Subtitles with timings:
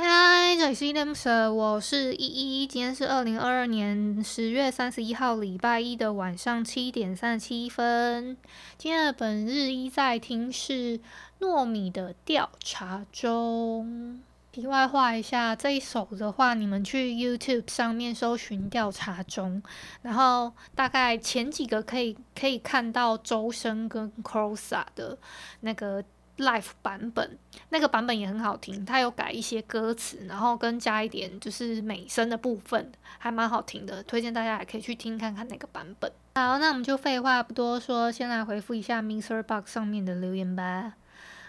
[0.00, 2.68] 嗨，这里是依依恋不舍，我是依依。
[2.68, 8.36] 今天是二零二二年十月三十一号礼拜一的晚上七点三十七分。
[8.76, 11.00] 今天的本日一在听是
[11.40, 14.20] 糯米的调查中。
[14.52, 19.60] 题外话一下，这一首的话，你们去 YouTube 上面搜寻调查中，
[20.02, 25.18] 然后大概前几个可以可以看到周深跟 Closer 的
[25.62, 26.04] 那个。
[26.38, 27.36] Life 版本
[27.70, 36.10] 那个版本也很好听，它有改一些歌词，然后跟加一点就是美声的部分，还蛮好听的，推荐大家也可以去听看看那个版本。
[36.36, 40.94] 好，那我们就废话不多说，先来回复一下 MixerBox 上面的留言吧。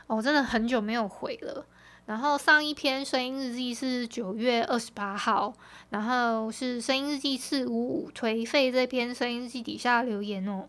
[0.07, 1.65] 哦，真的很久没有回了。
[2.07, 5.53] 然后上一篇声音日记是九月二十八号，
[5.91, 10.67] 然后是声音日记四五五颓废这篇声音日记底下留言哦。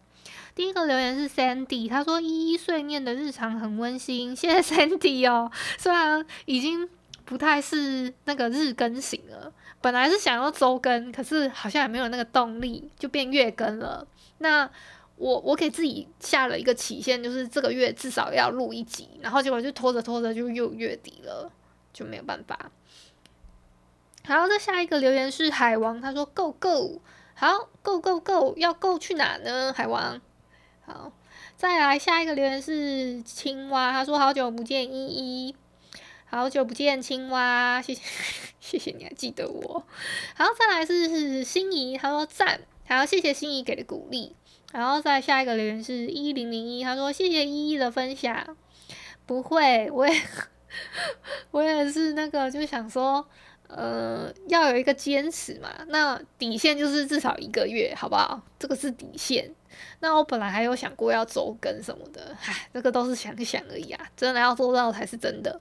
[0.54, 5.50] 第一个留言是 Sandy，他说依依碎念的日常很温馨，谢谢 Sandy 哦。
[5.78, 6.88] 虽然已经
[7.24, 14.06] 不太是那个日更型了，本来是想要周更，可是好像也没有那个动力，就变月更了。
[14.38, 14.68] 那
[15.16, 21.50] 我我给自己下了一个期限，就是这个月至少要录一集，然后结果就拖着拖着就又月底了，
[21.92, 22.70] 就没有办法。
[24.26, 27.00] 然后，再下一个留言是海王，他说 Go Go，
[27.40, 29.72] 好 Go Go Go，要 Go 去哪呢？
[29.72, 30.20] 海王。
[30.82, 31.10] 好，
[31.56, 35.56] 再来下一个留言是青蛙，他说好久不见依依，
[36.26, 38.02] 好久不见青蛙，谢谢
[38.60, 39.86] 谢谢你还记得我。
[40.34, 44.36] 好，再来是是心仪，他说赞，好谢谢心仪给的鼓励。
[44.72, 48.54] 然后再下一个留言是一零零一，他说谢谢依依的分享，
[49.24, 50.22] 不会，我也
[51.52, 53.26] 我也是那个就想说。
[53.74, 58.40] 呃，要有一个坚持嘛，那底线就是至少一个月，好不好？
[58.58, 59.50] 这个是底线。
[60.00, 65.60] 那我本来还有想过要周更什么的，唉，这个都是想想而已啊，真的要做到才是真的。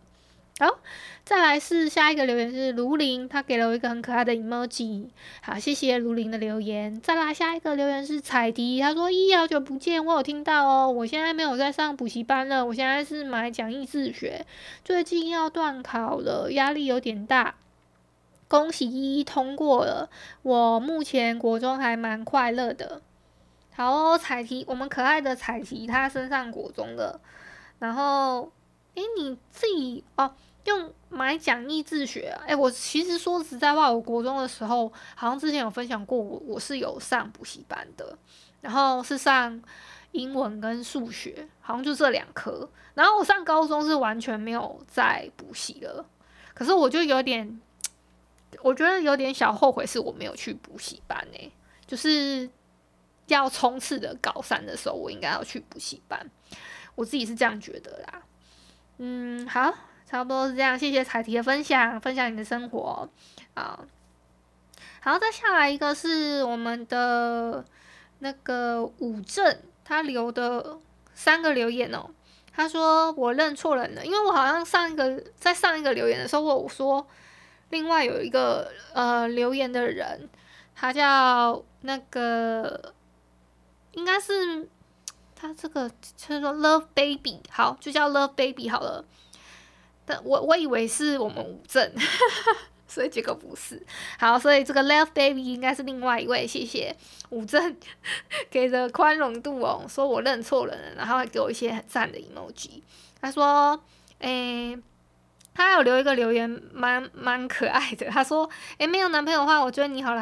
[0.59, 0.79] 好，
[1.23, 5.07] 再来是下一个留言是卢林，他给了我一个很可爱的 emoji，
[5.41, 6.99] 好，谢谢卢林的留言。
[6.99, 14.45] 再来下一个留言是彩迪，他说咦好久不见，我有听到哦，我现在没有在上补习班了，我现在是买讲义自学，
[14.83, 17.55] 最近要段考了，压力有点大。
[18.49, 20.09] 恭喜依依通过了，
[20.41, 22.99] 我目前国中还蛮快乐的。
[23.75, 27.21] 好哦，彩题，我们可爱的彩题，他升上国中了。
[27.77, 28.51] 然后，
[28.95, 30.33] 诶，你自己哦，
[30.65, 32.43] 用买讲义自学啊？
[32.47, 38.17] 诶，我其实说实在话，我国中的时候，好像之前有分享过，我我是有上补习班的，
[38.61, 39.61] 然后是上
[40.11, 42.67] 英文跟数学，好像就这两科。
[42.95, 46.03] 然后我上高中是完全没有再补习了，
[46.55, 47.61] 可是我就有点。
[48.61, 51.51] 我觉得有点小后悔，是我没有去补习班诶、
[51.85, 52.49] 就是
[53.27, 56.29] 要冲刺的高三的时候，我应该要去补习班。
[56.95, 58.21] 我自己是这样觉得啦。
[58.97, 59.73] 嗯，好，
[60.05, 60.77] 差不多是这样。
[60.77, 63.07] 谢谢彩提的分享，分享你的生活
[63.53, 63.79] 啊。
[64.99, 67.63] 好，再下来一个是我们的
[68.17, 70.77] 那个武正，他留的
[71.13, 72.09] 三个留言哦。
[72.51, 77.07] 他说我认错人了，因为我好像上一个在上一个留言的时候，我说。
[77.69, 80.29] 另外有一个呃留言的人，
[80.75, 82.93] 他叫那个，
[83.91, 84.67] 应该是
[85.35, 89.05] 他这个就是说 Love Baby，好，就叫 Love Baby 好了。
[90.05, 91.93] 但我我以为是我们吴正，
[92.87, 93.85] 所以结果不是。
[94.17, 96.47] 好，所以这个 Love Baby 应该是另外一位。
[96.47, 96.95] 谢谢
[97.29, 97.77] 吴正
[98.49, 102.81] 给的宽容度哦，说我认错人了，然后还给我一些很赞的 emoji。
[103.21, 103.79] 他说，
[104.17, 104.75] 诶、
[105.53, 108.05] 他有留一个留言，蛮蛮可爱的。
[108.09, 108.49] 他说
[108.79, 110.21] ：“诶，没有男朋友的话，我觉得你好了，”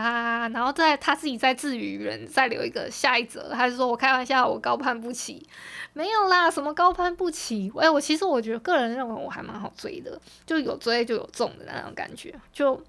[0.50, 5.48] 然后在他自己在自语人，再留一个下一则，他就说：“我开玩笑，我高攀不起，
[5.94, 7.72] 没有啦，什么高攀不起。
[7.76, 12.82] 诶，我其实我觉得个人认为我还蛮好追的，就有追就有中的那种感觉，就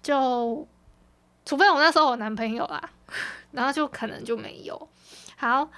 [0.00, 0.68] 就
[1.44, 2.90] 除非我那时候有男朋友啦，
[3.50, 4.88] 然后就可能就没有。
[5.36, 5.68] 好，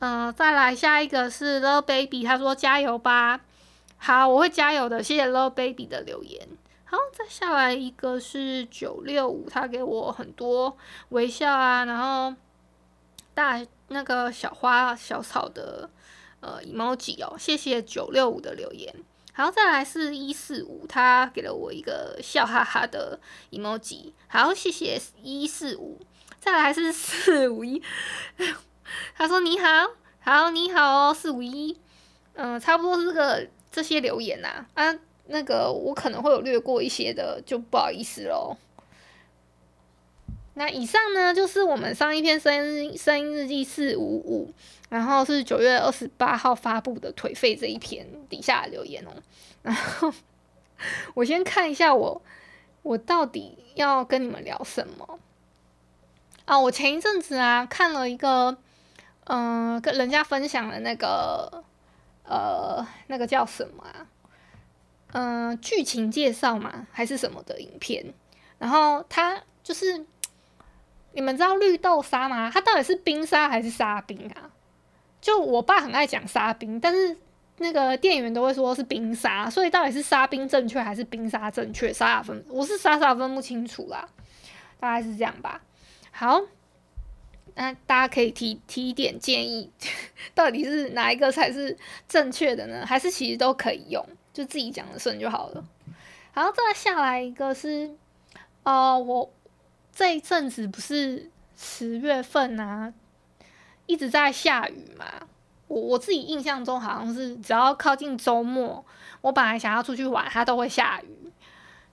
[0.00, 3.38] 嗯、再来下一个是 The Baby，他说加油吧。”
[3.98, 5.02] 好，我会加油的。
[5.02, 6.48] 谢谢 Love Baby 的留言。
[6.84, 10.76] 好，再下来一个是九六五，他给我很多
[11.10, 12.34] 微笑啊，然后
[13.34, 15.90] 大那个小花小草的
[16.40, 18.94] 呃 emoji 哦，谢谢九六五的留言。
[19.34, 23.20] 好，再来是一四五，他给了我一个笑哈哈的
[23.50, 24.12] emoji。
[24.28, 26.00] 好，谢谢一四五。
[26.40, 27.82] 再来是四五一，
[29.14, 29.90] 他说你好，
[30.20, 31.76] 好你好哦，四五一，
[32.34, 33.46] 嗯，差不多是个
[33.78, 34.92] 这些留言呐啊。
[34.92, 34.98] 啊
[35.30, 38.56] 那个我可能会有略过一些的，就不好意思喽。
[40.54, 44.52] 那以上呢，就是我们上一篇声音声音日记四五五，
[44.88, 49.10] 然后是九月二十八号发布的颓废这一篇底下留言哦。
[49.62, 50.12] 然 后
[51.14, 52.22] 我先看一下我
[52.82, 55.20] 我到底要跟你们聊什么
[56.46, 56.58] 啊？
[56.58, 58.56] 我前一阵子啊看了一个
[59.24, 61.62] 嗯、跟人家分享的那个
[62.28, 64.06] 呃那个叫什么啊？
[65.12, 68.12] 嗯、剧情介绍嘛，还是什么的影片？
[68.58, 70.04] 然后它就是，
[71.12, 72.50] 你们知道绿豆沙吗？
[72.52, 74.50] 它到底是冰沙还是沙冰啊？
[75.20, 77.16] 就我爸很爱讲沙冰，但是
[77.56, 81.92] 那个店员都会说是冰沙，所以到底是沙冰正确还是冰沙正确？
[81.92, 84.06] 傻傻分，我是傻傻分不清楚啦，
[84.78, 85.62] 大概是这样吧。
[86.10, 86.40] 好，
[87.60, 89.68] 那大家可以提提一点建议，
[90.32, 91.76] 到底是哪一个才是
[92.08, 92.86] 正确的呢？
[92.86, 94.06] 还是其实都可以用？
[94.32, 95.64] 就自己讲的顺就好了。
[96.32, 97.90] 然后再下来一个是，
[98.62, 99.28] 呃，我
[99.92, 102.94] 这一阵子不是十月份啊，
[103.86, 105.04] 一直在下雨嘛。
[105.66, 108.84] 我我自己印象中好像是只要靠近周末，
[109.20, 111.32] 我本来想要出去玩，它都会下雨，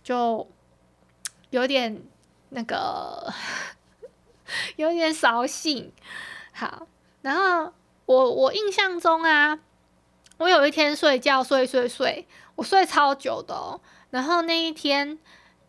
[0.04, 0.48] 就
[1.50, 2.00] 有点
[2.50, 3.34] 那个
[4.76, 5.92] 有点扫兴。
[6.52, 6.88] 好，
[7.22, 7.74] 然后
[8.06, 9.60] 我我印象中啊。
[10.38, 13.80] 我有一天睡觉睡睡睡，我睡超久的。
[14.10, 15.18] 然后那一天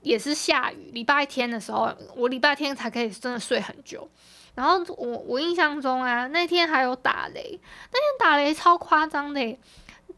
[0.03, 4.09] 也是下雨，礼拜天的时候，我礼拜天才可以真的睡很久。
[4.57, 7.61] 然后我我印象中啊，那天还有打雷，
[7.93, 9.59] 那天打雷超夸张的。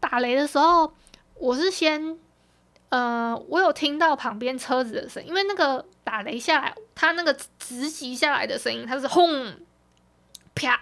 [0.00, 0.94] 打雷的时候，
[1.34, 2.18] 我是先，
[2.88, 9.56] 呃，我有听到旁边车子的声音，因为那个打雷下来，它那个直击下来的声音，它是轰
[10.52, 10.80] 啪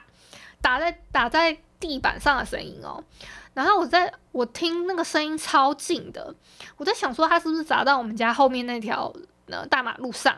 [0.63, 3.05] 打在打在地板上的声音哦。
[3.53, 6.35] 然后我在我听那个声音超近的，
[6.79, 9.13] 我在想说它是不是砸到我们家后面那条
[9.49, 10.35] 呃大马路上，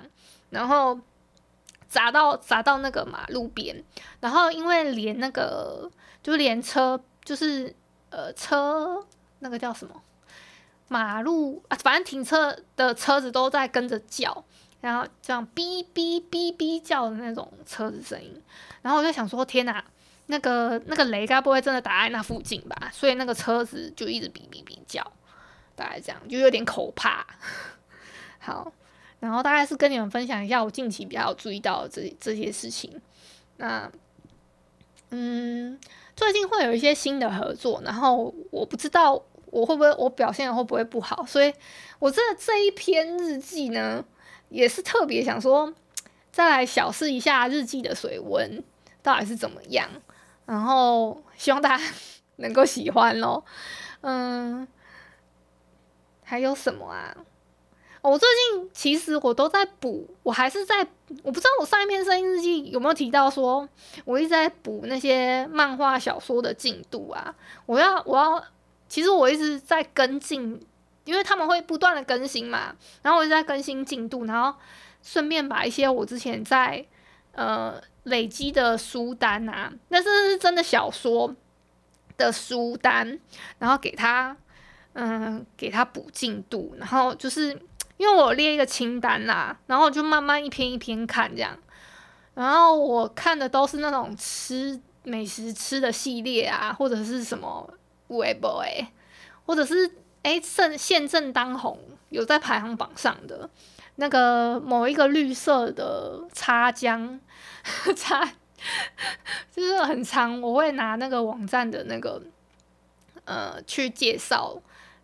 [0.50, 0.98] 然后
[1.88, 3.84] 砸到砸到那个马路边，
[4.18, 5.88] 然后因为连那个
[6.24, 7.72] 就连车就是
[8.10, 9.06] 呃车
[9.38, 10.02] 那个叫什么
[10.88, 14.44] 马路啊，反正停车的车子都在跟着叫，
[14.80, 18.42] 然后这样哔哔哔哔叫的那种车子声音，
[18.82, 19.84] 然后我就想说天哪！
[20.30, 22.90] 那个那个雷该不会真的打在那附近吧？
[22.92, 25.02] 所以那个车子就一直哔哔哔叫，
[25.74, 27.26] 大概这样就有点可怕。
[28.38, 28.70] 好，
[29.20, 33.00] 然后大概是跟你们分享一下我近期比较注意到的这这些事情。
[33.56, 33.90] 那
[35.08, 35.80] 嗯，
[36.14, 39.14] 最近会有一些新的合作，然后我不知道
[39.46, 41.50] 我会不会我表现会不会不好，所以
[41.98, 44.04] 我这这一篇日记呢，
[44.48, 45.72] 也是特别想说
[46.30, 48.62] 再来小试一下日记的水温
[49.02, 49.88] 到底是怎么样。
[50.46, 51.84] 然后希望大家
[52.36, 53.44] 能够喜欢咯。
[54.00, 54.66] 嗯，
[56.22, 57.16] 还有什么啊？
[58.00, 60.86] 我最近其实我都在补，我还是在，
[61.24, 63.68] 我不知道我上一篇声音日记有没有提到说，
[64.04, 67.34] 我一直在补那些漫画小说的进度啊。
[67.66, 68.42] 我要，我要，
[68.88, 70.58] 其实我一直在跟进，
[71.08, 74.58] 因为他们会不断的更新嘛，然后我就在更新进度，然后
[75.02, 76.84] 顺便把一些我之前在
[77.32, 77.80] 呃。
[78.04, 81.34] 累积的书单啊，那是真的小说
[82.16, 83.20] 的书单，
[83.58, 84.34] 然后给他，
[84.94, 87.50] 嗯，给他补进度，然后就是
[87.98, 91.54] 因为我列一个清单啦，然后就慢慢一篇一篇看这样，
[92.32, 97.68] 然后我看的都是那种吃美食吃的系列啊，或者是什么
[98.06, 98.90] 微博哎，
[99.44, 99.90] 或者是
[100.28, 101.78] 哎正现正当红
[102.10, 103.48] 有在排行榜上的
[103.96, 107.18] 那个某一个绿色的插江。
[107.96, 108.26] 差
[109.54, 112.22] 就是很长，我会拿那个网站的那个
[113.26, 114.56] 呃去介绍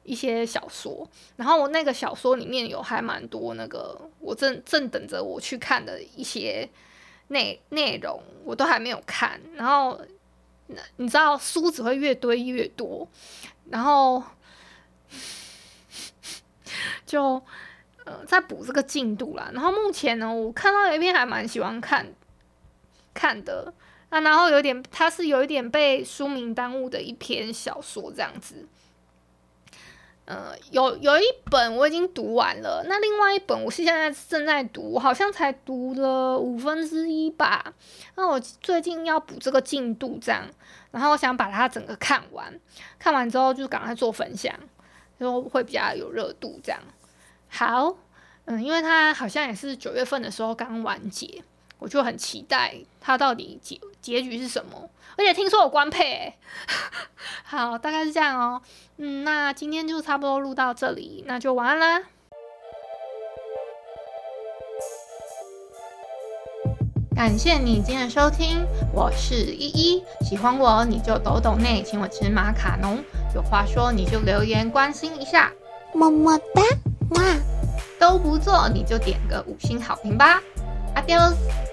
[0.03, 6.67] 一些小说，然后我那个小说里面有还蛮多那个我正正等着我去看的一些
[7.29, 9.39] 内内容，我都还没有看。
[9.55, 10.01] 然后
[10.97, 13.07] 你知道书只会越堆越多，
[13.69, 14.23] 然后
[17.07, 17.43] 就
[18.05, 19.51] 呃在补这个进度啦。
[19.53, 22.07] 然后目前呢，我看到有一篇还蛮喜欢看。
[23.17, 23.73] 看的
[24.09, 28.67] 啊，然后有点，它是有一点被书名耽误的一篇小说这样子。
[30.25, 37.73] 呃，有有一本我已经读完了，那另外一本我是现在正在读，好像才读了五分之一吧。
[38.17, 40.45] 那我最近要补这个进度，这样，
[40.91, 42.53] 然后我想把它整个看完，
[42.99, 44.53] 看完之后就赶快做分享，
[45.19, 46.81] 就会比较有热度，这样。
[47.49, 47.97] 好，
[48.47, 51.43] 嗯，因为它好像也是九月份的时候刚完结，
[51.79, 54.91] 我就很期待它到底结结局是什么。
[55.17, 56.39] 而且听说有官配，欸，
[57.45, 58.61] 好，大概是这样哦。
[58.97, 62.03] 嗯，那今天就差不多录到这里，那就晚安啦。
[67.15, 70.05] 感谢你今天的收听，我是依依。
[70.23, 72.99] 喜欢我你就抖抖内，请我吃马卡龙。
[73.35, 75.51] 有话说你就留言关心一下，
[75.93, 76.63] 么么哒，
[77.11, 77.23] 哇，
[77.99, 80.41] 都不做你就点个五星好评吧。
[80.95, 81.64] Adios。